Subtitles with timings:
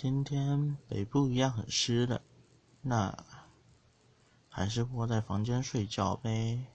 [0.00, 2.22] 今天北部一样很湿的
[2.82, 3.18] 那
[4.48, 6.68] 还是窝在房间睡觉呗。